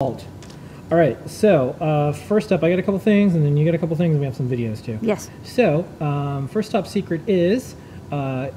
All 0.00 0.16
right, 0.92 1.18
so 1.28 1.70
uh, 1.80 2.12
first 2.12 2.52
up, 2.52 2.62
I 2.62 2.70
got 2.70 2.78
a 2.78 2.84
couple 2.84 3.00
things, 3.00 3.34
and 3.34 3.44
then 3.44 3.56
you 3.56 3.64
got 3.64 3.74
a 3.74 3.78
couple 3.78 3.96
things, 3.96 4.12
and 4.12 4.20
we 4.20 4.26
have 4.26 4.36
some 4.36 4.48
videos 4.48 4.80
too. 4.80 4.96
Yes. 5.02 5.28
So, 5.42 5.84
um, 6.00 6.46
first 6.46 6.70
top 6.70 6.86
secret 6.86 7.20
is 7.26 7.74
uh, 8.12 8.50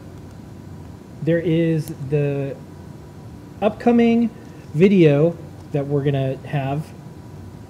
there 1.24 1.40
is 1.40 1.96
the 2.12 2.56
upcoming 3.60 4.30
video 4.76 5.36
that 5.72 5.84
we're 5.88 6.04
gonna 6.04 6.38
have. 6.46 6.88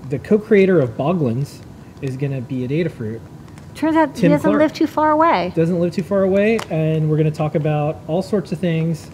The 0.09 0.19
co-creator 0.19 0.81
of 0.81 0.97
Boglins 0.97 1.61
is 2.01 2.17
gonna 2.17 2.41
be 2.41 2.65
at 2.65 2.71
Adafruit. 2.71 3.21
Turns 3.73 3.95
out 3.95 4.13
he 4.13 4.23
Tim 4.23 4.31
doesn't 4.31 4.49
Clark. 4.49 4.63
live 4.63 4.73
too 4.73 4.85
far 4.85 5.11
away. 5.11 5.53
Doesn't 5.55 5.79
live 5.79 5.93
too 5.93 6.03
far 6.03 6.23
away, 6.23 6.59
and 6.69 7.09
we're 7.09 7.15
gonna 7.15 7.31
talk 7.31 7.55
about 7.55 7.99
all 8.07 8.21
sorts 8.21 8.51
of 8.51 8.59
things. 8.59 9.09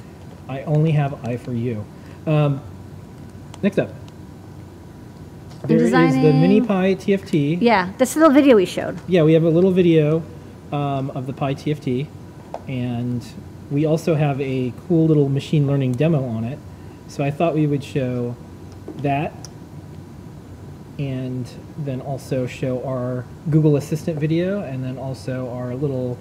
I 0.50 0.64
only 0.64 0.94
have 0.94 1.24
eye 1.28 1.38
for 1.38 1.54
you. 1.54 1.86
Um, 2.26 2.60
next 3.62 3.78
up, 3.78 3.92
there 5.64 5.78
is 5.78 5.92
the 5.92 6.34
Mini 6.34 6.62
Pi 6.62 6.96
TFT. 6.96 7.58
Yeah, 7.62 7.92
this 7.98 8.16
little 8.16 8.32
video 8.32 8.56
we 8.56 8.66
showed. 8.66 9.00
Yeah, 9.08 9.24
we 9.24 9.34
have 9.34 9.44
a 9.44 9.50
little 9.50 9.72
video 9.72 10.24
um, 10.72 11.10
of 11.12 11.28
the 11.28 11.34
Pi 11.34 11.56
TFT, 11.56 12.08
and 12.68 13.26
we 13.72 13.86
also 13.86 14.16
have 14.16 14.40
a 14.40 14.74
cool 14.88 15.08
little 15.08 15.30
machine 15.30 15.68
learning 15.68 15.94
demo 15.94 16.24
on 16.24 16.44
it. 16.44 16.60
So 17.08 17.24
I 17.24 17.32
thought 17.32 17.56
we 17.56 17.68
would 17.68 17.84
show 17.84 18.36
that, 18.98 19.34
and 21.00 21.50
then 21.78 22.02
also 22.02 22.48
show 22.48 22.84
our 22.86 23.26
Google 23.50 23.78
Assistant 23.78 24.20
video, 24.20 24.62
and 24.62 24.84
then 24.84 24.98
also 24.98 25.50
our 25.50 25.76
little 25.76 26.18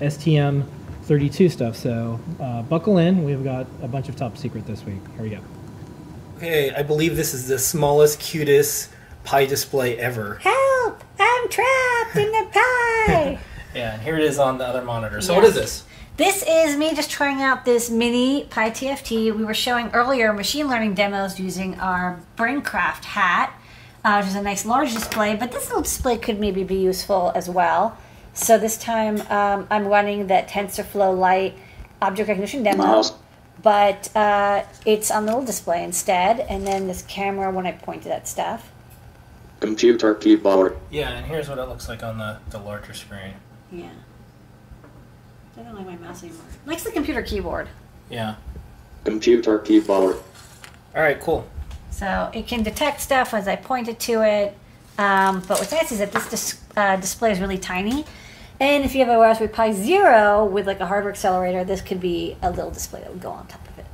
STM32 0.00 1.50
stuff. 1.50 1.76
So 1.76 2.20
uh, 2.40 2.62
buckle 2.62 2.98
in. 2.98 3.24
We've 3.24 3.44
got 3.44 3.66
a 3.82 3.88
bunch 3.88 4.08
of 4.08 4.16
top 4.16 4.36
secret 4.36 4.66
this 4.66 4.84
week. 4.84 5.00
Here 5.14 5.22
we 5.22 5.30
go. 5.30 5.40
Okay, 6.44 6.70
I 6.74 6.82
believe 6.82 7.16
this 7.16 7.32
is 7.32 7.48
the 7.48 7.58
smallest, 7.58 8.20
cutest 8.20 8.90
pie 9.24 9.46
display 9.46 9.98
ever. 9.98 10.34
Help! 10.42 11.02
I'm 11.18 11.48
trapped 11.48 12.16
in 12.16 12.30
the 12.32 12.48
pie! 12.52 13.38
Yeah, 13.74 13.94
and 13.94 14.02
here 14.02 14.16
it 14.16 14.22
is 14.22 14.38
on 14.38 14.58
the 14.58 14.64
other 14.64 14.82
monitor. 14.82 15.20
So 15.22 15.32
Yes. 15.32 15.36
what 15.40 15.48
is 15.48 15.54
this? 15.54 15.84
This 16.18 16.44
is 16.46 16.76
me 16.76 16.94
just 16.94 17.10
trying 17.10 17.40
out 17.42 17.64
this 17.64 17.90
mini 17.90 18.44
Pi 18.44 18.70
TFT. 18.70 19.34
We 19.34 19.44
were 19.44 19.54
showing 19.54 19.88
earlier 19.92 20.32
machine 20.32 20.68
learning 20.68 20.94
demos 20.94 21.40
using 21.40 21.80
our 21.80 22.20
Braincraft 22.36 23.04
hat, 23.04 23.52
uh, 24.04 24.18
which 24.18 24.28
is 24.28 24.36
a 24.36 24.42
nice 24.42 24.64
large 24.64 24.92
display, 24.92 25.34
but 25.34 25.50
this 25.50 25.66
little 25.68 25.82
display 25.82 26.18
could 26.18 26.38
maybe 26.38 26.62
be 26.62 26.76
useful 26.76 27.32
as 27.34 27.48
well. 27.48 27.96
So 28.34 28.58
this 28.58 28.76
time 28.76 29.22
um, 29.22 29.66
I'm 29.70 29.86
running 29.86 30.28
that 30.28 30.48
TensorFlow 30.48 31.18
Lite 31.18 31.54
object 32.02 32.28
recognition 32.28 32.62
demo, 32.62 32.84
Mouse. 32.84 33.14
But 33.64 34.14
uh, 34.14 34.62
it's 34.84 35.10
on 35.10 35.24
the 35.24 35.32
little 35.32 35.46
display 35.46 35.82
instead, 35.82 36.40
and 36.40 36.66
then 36.66 36.86
this 36.86 37.02
camera 37.02 37.50
when 37.50 37.66
I 37.66 37.72
point 37.72 38.02
to 38.02 38.08
that 38.10 38.28
stuff. 38.28 38.70
Computer 39.58 40.14
keyboard. 40.14 40.76
Yeah, 40.90 41.08
and 41.10 41.24
here's 41.24 41.48
what 41.48 41.56
it 41.58 41.66
looks 41.66 41.88
like 41.88 42.02
on 42.02 42.18
the, 42.18 42.38
the 42.50 42.58
larger 42.58 42.92
screen. 42.92 43.32
Yeah. 43.72 43.88
I 45.58 45.62
don't 45.62 45.74
like 45.74 45.86
my 45.86 45.96
mouse 45.96 46.22
anymore. 46.22 46.44
Likes 46.66 46.84
the 46.84 46.90
computer 46.90 47.22
keyboard. 47.22 47.68
Yeah. 48.10 48.34
Computer 49.04 49.58
keyboard. 49.58 50.16
All 50.94 51.02
right, 51.02 51.18
cool. 51.18 51.48
So 51.90 52.30
it 52.34 52.46
can 52.46 52.62
detect 52.62 53.00
stuff 53.00 53.32
as 53.32 53.48
I 53.48 53.56
pointed 53.56 53.98
to 54.00 54.22
it. 54.22 54.58
Um, 54.98 55.40
but 55.48 55.58
what's 55.58 55.72
nice 55.72 55.90
is 55.90 56.00
that 56.00 56.12
this 56.12 56.28
dis- 56.28 56.60
uh, 56.76 56.96
display 56.96 57.32
is 57.32 57.40
really 57.40 57.58
tiny. 57.58 58.04
And 58.64 58.82
if 58.82 58.94
you 58.94 59.04
have 59.04 59.14
a 59.14 59.20
Raspberry 59.20 59.50
Pi 59.50 59.72
Zero 59.72 60.42
with 60.42 60.66
like 60.66 60.80
a 60.80 60.86
hardware 60.86 61.12
accelerator, 61.12 61.64
this 61.64 61.82
could 61.82 62.00
be 62.00 62.38
a 62.40 62.48
little 62.48 62.70
display 62.70 63.00
that 63.00 63.12
would 63.12 63.20
go 63.20 63.28
on 63.28 63.46
top 63.46 63.60
of 63.68 63.78
it. 63.78 63.84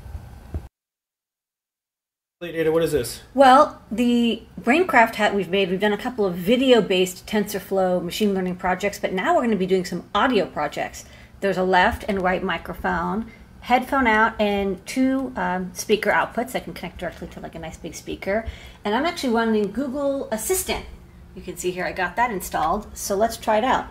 Data, 2.41 2.71
what 2.71 2.85
is 2.85 2.93
this? 2.93 3.23
Well, 3.35 3.83
the 3.91 4.45
Braincraft 4.61 5.17
hat 5.17 5.35
we've 5.35 5.49
made, 5.49 5.71
we've 5.71 5.81
done 5.81 5.93
a 5.93 5.99
couple 5.99 6.25
of 6.25 6.37
video 6.37 6.81
based 6.81 7.27
TensorFlow 7.27 8.01
machine 8.01 8.33
learning 8.33 8.57
projects, 8.57 9.01
but 9.01 9.13
now 9.13 9.35
we're 9.35 9.41
going 9.41 9.51
to 9.51 9.57
be 9.57 9.67
doing 9.67 9.85
some 9.85 10.09
audio 10.15 10.47
projects. 10.47 11.05
There's 11.41 11.59
a 11.59 11.65
left 11.65 12.05
and 12.07 12.23
right 12.23 12.41
microphone, 12.41 13.29
headphone 13.63 14.07
out, 14.07 14.41
and 14.41 14.87
two 14.87 15.33
um, 15.35 15.75
speaker 15.75 16.13
outputs 16.13 16.53
that 16.53 16.63
can 16.63 16.75
connect 16.75 16.99
directly 16.99 17.27
to 17.27 17.41
like 17.41 17.57
a 17.57 17.59
nice 17.59 17.77
big 17.77 17.97
speaker. 17.97 18.47
And 18.85 18.95
I'm 18.95 19.05
actually 19.05 19.35
running 19.35 19.73
Google 19.73 20.29
Assistant. 20.31 20.87
You 21.35 21.43
can 21.43 21.57
see 21.57 21.73
here 21.73 21.85
I 21.85 21.91
got 21.91 22.15
that 22.15 22.31
installed, 22.31 22.87
so 22.97 23.17
let's 23.17 23.37
try 23.37 23.59
it 23.59 23.65
out. 23.65 23.89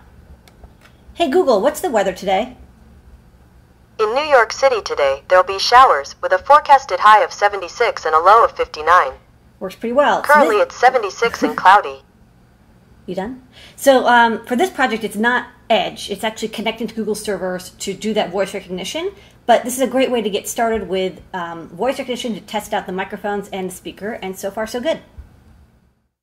Hey 1.20 1.30
Google, 1.30 1.60
what's 1.60 1.82
the 1.82 1.90
weather 1.90 2.14
today? 2.14 2.56
In 4.00 4.16
New 4.16 4.24
York 4.24 4.54
City 4.54 4.82
today, 4.82 5.22
there'll 5.28 5.44
be 5.44 5.60
showers 5.60 6.16
with 6.22 6.32
a 6.32 6.38
forecasted 6.38 7.02
high 7.02 7.26
of 7.26 7.34
76 7.34 8.06
and 8.06 8.16
a 8.16 8.20
low 8.20 8.46
of 8.46 8.54
59. 8.54 9.12
Works 9.60 9.76
pretty 9.76 9.92
well. 9.92 10.22
Currently, 10.22 10.56
it's 10.60 10.78
76 10.78 11.44
and 11.44 11.58
cloudy. 11.58 12.04
You 13.06 13.16
done? 13.16 13.46
So 13.76 14.08
um, 14.08 14.46
for 14.46 14.56
this 14.56 14.70
project, 14.70 15.04
it's 15.04 15.18
not 15.18 15.50
Edge. 15.70 16.10
It's 16.10 16.24
actually 16.24 16.48
connecting 16.48 16.88
to 16.88 16.96
Google 16.96 17.16
servers 17.16 17.72
to 17.72 17.94
do 17.94 18.14
that 18.14 18.32
voice 18.32 18.54
recognition. 18.54 19.12
But 19.46 19.66
this 19.66 19.76
is 19.76 19.82
a 19.82 19.88
great 19.88 20.12
way 20.12 20.22
to 20.22 20.30
get 20.30 20.48
started 20.48 20.88
with 20.88 21.20
um, 21.34 21.68
voice 21.68 22.00
recognition 22.00 22.34
to 22.36 22.40
test 22.40 22.74
out 22.74 22.86
the 22.86 22.94
microphones 22.94 23.50
and 23.50 23.70
the 23.70 23.76
speaker. 23.76 24.14
And 24.14 24.40
so 24.40 24.52
far, 24.52 24.66
so 24.66 24.80
good. 24.80 25.02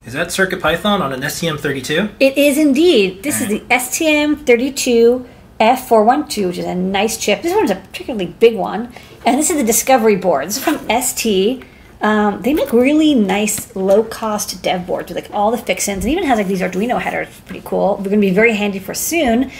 Is 0.06 0.12
that 0.12 0.28
CircuitPython 0.28 1.00
on 1.00 1.12
an 1.12 1.20
STM32? 1.20 2.12
It 2.20 2.38
is 2.38 2.58
indeed. 2.58 3.24
This 3.24 3.40
is 3.40 3.48
the 3.48 3.58
STM32 3.62 5.26
F412, 5.58 6.46
which 6.46 6.58
is 6.58 6.64
a 6.64 6.76
nice 6.76 7.16
chip. 7.16 7.42
This 7.42 7.52
one's 7.52 7.72
a 7.72 7.74
particularly 7.74 8.26
big 8.26 8.54
one. 8.54 8.92
And 9.24 9.36
this 9.36 9.50
is 9.50 9.56
the 9.56 9.64
Discovery 9.64 10.14
board. 10.14 10.46
This 10.46 10.58
is 10.58 10.62
from 10.62 10.88
ST. 10.88 11.64
Um, 12.00 12.40
they 12.42 12.54
make 12.54 12.72
really 12.72 13.16
nice 13.16 13.74
low 13.74 14.04
cost 14.04 14.62
dev 14.62 14.86
boards 14.86 15.12
with 15.12 15.20
like 15.20 15.34
all 15.34 15.50
the 15.50 15.58
fixins. 15.58 16.04
It 16.04 16.10
even 16.10 16.22
has 16.22 16.38
like 16.38 16.46
these 16.46 16.60
Arduino 16.60 17.00
headers. 17.00 17.40
Pretty 17.40 17.62
cool. 17.64 17.96
They're 17.96 18.10
going 18.10 18.20
to 18.20 18.28
be 18.28 18.32
very 18.32 18.54
handy 18.54 18.78
for 18.78 18.94
soon 18.94 19.50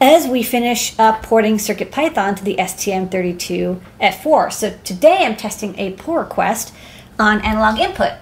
as 0.00 0.28
we 0.28 0.44
finish 0.44 0.96
up 1.00 1.24
porting 1.24 1.56
CircuitPython 1.56 2.36
to 2.36 2.44
the 2.44 2.54
STM32 2.54 3.80
F4. 4.00 4.52
So 4.52 4.78
today 4.84 5.24
I'm 5.24 5.34
testing 5.34 5.76
a 5.80 5.94
pull 5.94 6.14
request 6.14 6.72
on 7.18 7.40
analog 7.40 7.80
input. 7.80 8.12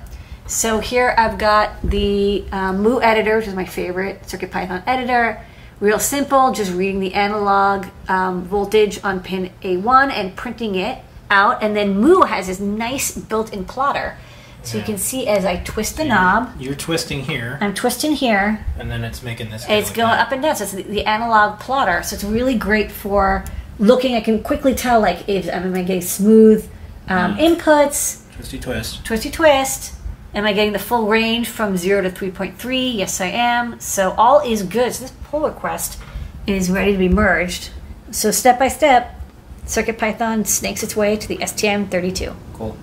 So 0.46 0.78
here 0.80 1.14
I've 1.16 1.38
got 1.38 1.80
the 1.82 2.44
um, 2.52 2.82
Mu 2.82 3.00
editor, 3.00 3.36
which 3.38 3.48
is 3.48 3.54
my 3.54 3.64
favorite 3.64 4.22
CircuitPython 4.24 4.82
editor. 4.86 5.40
Real 5.80 5.98
simple, 5.98 6.52
just 6.52 6.72
reading 6.72 7.00
the 7.00 7.14
analog 7.14 7.86
um, 8.08 8.44
voltage 8.44 9.02
on 9.02 9.20
pin 9.20 9.50
A1 9.62 10.10
and 10.10 10.36
printing 10.36 10.74
it 10.74 10.98
out. 11.30 11.62
And 11.62 11.74
then 11.74 11.98
Mu 11.98 12.22
has 12.22 12.46
this 12.46 12.60
nice 12.60 13.16
built-in 13.16 13.64
plotter. 13.64 14.16
So 14.62 14.78
you 14.78 14.84
can 14.84 14.96
see 14.96 15.26
as 15.26 15.44
I 15.44 15.56
twist 15.56 15.98
the 15.98 16.04
knob, 16.04 16.54
You're 16.58 16.74
twisting 16.74 17.20
here, 17.20 17.58
I'm 17.60 17.74
twisting 17.74 18.12
here, 18.12 18.64
and 18.78 18.90
then 18.90 19.04
it's 19.04 19.22
making 19.22 19.50
this. 19.50 19.66
it's 19.68 19.88
like 19.88 19.96
going 19.96 20.08
that. 20.08 20.26
up 20.26 20.32
and 20.32 20.42
down. 20.42 20.56
So 20.56 20.64
it's 20.64 20.72
the, 20.72 20.82
the 20.84 21.04
analog 21.04 21.60
plotter. 21.60 22.02
So 22.02 22.14
it's 22.14 22.24
really 22.24 22.54
great 22.54 22.90
for 22.90 23.44
looking. 23.78 24.14
I 24.14 24.22
can 24.22 24.42
quickly 24.42 24.74
tell 24.74 25.00
like 25.00 25.28
if 25.28 25.52
I'm 25.52 25.70
getting 25.74 26.00
smooth 26.00 26.66
um, 27.08 27.36
inputs, 27.36 28.22
Twisty 28.36 28.58
twist. 28.58 29.04
twisty 29.04 29.30
twist. 29.30 29.93
Am 30.34 30.44
I 30.44 30.52
getting 30.52 30.72
the 30.72 30.80
full 30.80 31.06
range 31.06 31.48
from 31.48 31.76
0 31.76 32.02
to 32.02 32.10
3.3? 32.10 32.94
Yes, 32.96 33.20
I 33.20 33.26
am. 33.26 33.78
So 33.78 34.12
all 34.18 34.40
is 34.40 34.62
good. 34.64 34.92
So 34.92 35.02
this 35.02 35.12
pull 35.24 35.42
request 35.42 36.00
is 36.46 36.70
ready 36.70 36.92
to 36.92 36.98
be 36.98 37.08
merged. 37.08 37.70
So 38.10 38.30
step 38.30 38.58
by 38.58 38.68
step, 38.68 39.20
CircuitPython 39.64 40.46
snakes 40.46 40.82
its 40.82 40.96
way 40.96 41.16
to 41.16 41.28
the 41.28 41.36
STM32. 41.38 42.34
Cool. 42.54 42.76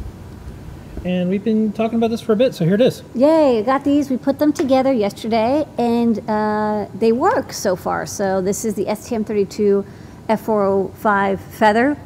And 1.03 1.29
we've 1.29 1.43
been 1.43 1.73
talking 1.73 1.97
about 1.97 2.11
this 2.11 2.21
for 2.21 2.33
a 2.33 2.35
bit, 2.35 2.53
so 2.53 2.63
here 2.63 2.75
it 2.75 2.81
is. 2.81 3.03
Yay, 3.15 3.59
I 3.59 3.61
got 3.63 3.83
these. 3.83 4.09
We 4.09 4.17
put 4.17 4.39
them 4.39 4.53
together 4.53 4.93
yesterday 4.93 5.65
and 5.77 6.19
uh, 6.29 6.87
they 6.93 7.11
work 7.11 7.53
so 7.53 7.75
far. 7.75 8.05
So, 8.05 8.39
this 8.39 8.65
is 8.65 8.75
the 8.75 8.85
STM32 8.85 9.83
F405 10.29 11.39
Feather 11.39 11.97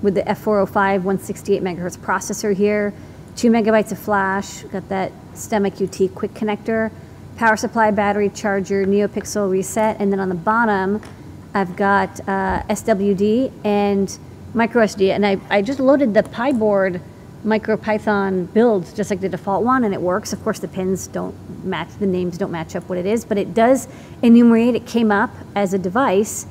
with 0.00 0.14
the 0.14 0.22
F405 0.22 0.74
168 0.74 1.62
megahertz 1.62 1.98
processor 1.98 2.54
here, 2.54 2.94
two 3.38 3.50
megabytes 3.52 3.92
of 3.92 3.98
flash, 4.00 4.62
got 4.64 4.88
that 4.88 5.12
STEMMA 5.32 5.70
QT 5.70 6.12
quick 6.12 6.34
connector, 6.34 6.90
power 7.36 7.56
supply, 7.56 7.92
battery, 7.92 8.30
charger, 8.30 8.84
NeoPixel 8.84 9.48
reset, 9.48 9.96
and 10.00 10.12
then 10.12 10.18
on 10.18 10.28
the 10.28 10.34
bottom, 10.34 11.00
I've 11.54 11.76
got 11.76 12.18
uh, 12.28 12.62
SWD 12.64 13.52
and 13.64 14.18
micro 14.54 14.84
SD. 14.84 15.10
And 15.10 15.24
I, 15.24 15.40
I 15.50 15.62
just 15.62 15.78
loaded 15.78 16.14
the 16.14 16.24
pyboard 16.24 17.00
MicroPython 17.44 18.52
build 18.52 18.92
just 18.96 19.08
like 19.08 19.20
the 19.20 19.28
default 19.28 19.64
one, 19.64 19.84
and 19.84 19.94
it 19.94 20.02
works. 20.02 20.32
Of 20.32 20.42
course, 20.42 20.58
the 20.58 20.66
pins 20.66 21.06
don't 21.06 21.64
match, 21.64 21.90
the 22.00 22.08
names 22.08 22.38
don't 22.38 22.50
match 22.50 22.74
up 22.74 22.88
what 22.88 22.98
it 22.98 23.06
is, 23.06 23.24
but 23.24 23.38
it 23.38 23.54
does 23.54 23.86
enumerate. 24.20 24.74
It 24.74 24.84
came 24.84 25.12
up 25.12 25.30
as 25.54 25.72
a 25.72 25.78
device, 25.78 26.46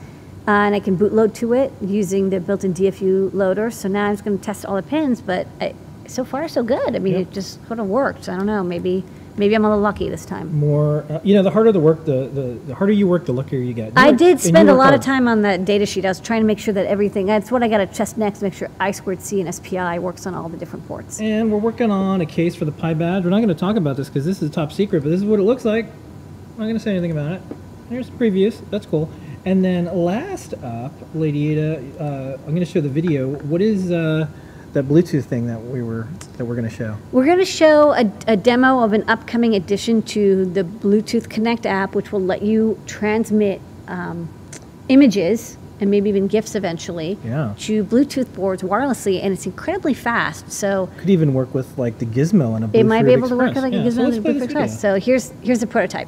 uh, 0.47 0.51
and 0.51 0.73
I 0.73 0.79
can 0.79 0.97
bootload 0.97 1.35
to 1.35 1.51
it 1.51 1.73
using 1.81 2.29
the 2.29 2.39
built-in 2.39 2.73
DFU 2.73 3.33
loader. 3.33 3.71
So 3.71 3.89
now 3.89 4.05
I'm 4.05 4.13
just 4.13 4.23
going 4.23 4.39
to 4.39 4.43
test 4.43 4.65
all 4.65 4.77
the 4.77 4.83
pins, 4.83 5.19
but 5.19 5.47
I, 5.59 5.75
so 6.07 6.23
far 6.25 6.47
so 6.47 6.63
good. 6.63 6.95
I 6.95 6.99
mean, 6.99 7.15
it 7.15 7.31
just 7.31 7.65
sort 7.67 7.79
of 7.79 7.87
worked. 7.87 8.29
I 8.29 8.35
don't 8.35 8.45
know, 8.45 8.63
maybe 8.63 9.03
Maybe 9.37 9.53
I'm 9.53 9.63
a 9.63 9.69
little 9.69 9.83
lucky 9.83 10.09
this 10.09 10.25
time. 10.25 10.51
More, 10.55 11.05
uh, 11.09 11.19
you 11.23 11.35
know, 11.35 11.43
the 11.43 11.51
harder 11.51 11.71
the 11.71 11.79
work, 11.79 12.05
the, 12.05 12.27
the, 12.27 12.41
the 12.65 12.75
harder 12.75 12.91
you 12.91 13.07
work, 13.07 13.25
the 13.25 13.33
luckier 13.33 13.59
you 13.59 13.73
get. 13.73 13.89
You 13.89 13.93
I 13.95 14.09
work- 14.09 14.17
did 14.17 14.39
spend 14.39 14.67
a 14.67 14.73
lot 14.73 14.95
of 14.95 15.01
time 15.01 15.27
on 15.27 15.43
that 15.43 15.63
data 15.63 15.85
sheet. 15.85 16.05
I 16.05 16.07
was 16.07 16.19
trying 16.19 16.41
to 16.41 16.47
make 16.47 16.57
sure 16.57 16.73
that 16.73 16.87
everything, 16.87 17.27
that's 17.27 17.51
what 17.51 17.61
I 17.61 17.67
got 17.67 17.77
to 17.77 17.85
test 17.85 18.17
next, 18.17 18.41
make 18.41 18.55
sure 18.55 18.71
I 18.79 18.89
squared 18.89 19.21
C 19.21 19.39
and 19.39 19.53
SPI 19.53 19.99
works 19.99 20.25
on 20.25 20.33
all 20.33 20.49
the 20.49 20.57
different 20.57 20.87
ports. 20.87 21.21
And 21.21 21.51
we're 21.51 21.59
working 21.59 21.91
on 21.91 22.21
a 22.21 22.25
case 22.25 22.55
for 22.55 22.65
the 22.65 22.71
PyBadge. 22.71 23.23
We're 23.23 23.29
not 23.29 23.37
going 23.37 23.49
to 23.49 23.53
talk 23.55 23.75
about 23.75 23.95
this 23.95 24.09
because 24.09 24.25
this 24.25 24.41
is 24.41 24.49
top 24.49 24.71
secret, 24.71 25.03
but 25.03 25.09
this 25.09 25.19
is 25.19 25.25
what 25.25 25.39
it 25.39 25.43
looks 25.43 25.65
like. 25.65 25.85
I'm 25.85 26.57
not 26.57 26.63
going 26.63 26.73
to 26.73 26.79
say 26.79 26.91
anything 26.91 27.11
about 27.11 27.33
it. 27.33 27.41
Here's 27.89 28.09
previews. 28.09 28.67
That's 28.71 28.87
cool. 28.87 29.07
And 29.45 29.63
then 29.63 29.85
last 29.85 30.55
up, 30.63 30.93
Lady 31.13 31.51
Ada, 31.51 31.77
uh, 31.99 32.37
I'm 32.43 32.55
going 32.55 32.59
to 32.59 32.65
show 32.65 32.81
the 32.81 32.89
video. 32.89 33.27
What 33.27 33.61
is 33.61 33.91
uh, 33.91 34.27
that 34.73 34.85
Bluetooth 34.85 35.23
thing 35.25 35.47
that 35.47 35.61
we 35.61 35.81
were 35.81 36.07
that 36.37 36.45
we're 36.45 36.55
going 36.55 36.69
to 36.69 36.75
show? 36.75 36.95
We're 37.11 37.25
going 37.25 37.39
to 37.39 37.45
show 37.45 37.91
a, 37.93 38.11
a 38.27 38.37
demo 38.37 38.83
of 38.83 38.93
an 38.93 39.09
upcoming 39.09 39.55
addition 39.55 40.01
to 40.03 40.45
the 40.45 40.63
Bluefruit 40.63 41.29
Connect 41.29 41.65
app, 41.65 41.95
which 41.95 42.11
will 42.11 42.21
let 42.21 42.41
you 42.41 42.79
transmit 42.85 43.61
um, 43.87 44.29
images 44.89 45.57
and 45.79 45.91
maybe 45.91 46.09
even 46.09 46.27
GIFs 46.27 46.55
eventually 46.55 47.17
Yeah. 47.23 47.53
to 47.59 47.83
Bluetooth 47.83 48.33
boards 48.33 48.63
wirelessly, 48.63 49.23
and 49.23 49.31
it's 49.31 49.45
incredibly 49.45 49.93
fast. 49.93 50.51
So 50.51 50.89
Could 50.97 51.09
even 51.09 51.33
work 51.33 51.53
with 51.53 51.77
like 51.77 51.99
the 51.99 52.05
Gizmo 52.05 52.55
and 52.55 52.65
a 52.65 52.67
Bluetooth 52.67 52.79
it 52.79 52.83
might 52.85 53.03
be 53.03 53.11
able 53.13 53.29
to 53.29 53.35
work 53.35 53.53
with 53.53 53.63
like 53.63 53.73
Yeah, 53.73 53.81
a 53.81 53.83
Gizmo 53.83 53.97
let's 54.05 54.17
and 54.17 54.25
a 54.25 54.29
Bluetooth 54.33 54.43
Express. 54.43 54.81
So 54.81 54.95
here's 54.99 55.31
here's 55.41 55.61
a 55.61 55.67
prototype. 55.67 56.07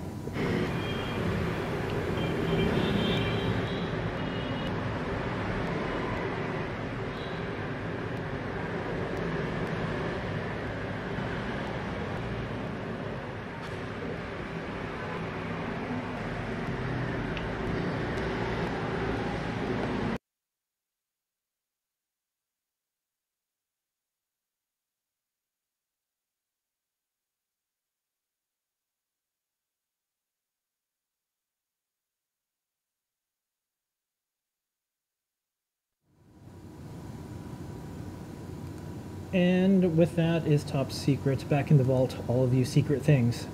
And 39.31 39.95
with 39.95 40.15
that 40.15 40.47
is 40.47 40.63
top 40.63 40.91
secret. 40.91 41.47
Back 41.49 41.69
in 41.69 41.77
the 41.77 41.83
vault, 41.83 42.15
all 42.27 42.43
of 42.43 42.53
you 42.53 42.65
secret 42.65 43.03
things. 43.03 43.47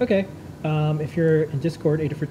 Okay, 0.00 0.26
um, 0.62 1.00
if 1.00 1.16
you're 1.16 1.44
in 1.44 1.58
Discord, 1.58 2.00
Ada 2.00 2.14
for 2.14 2.26